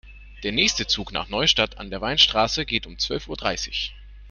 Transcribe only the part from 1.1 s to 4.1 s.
nach Neustadt an der Weinstraße geht um zwölf Uhr dreißig